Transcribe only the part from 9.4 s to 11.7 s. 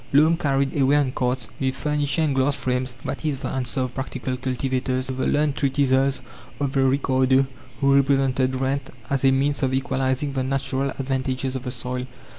of equalizing the natural advantages of the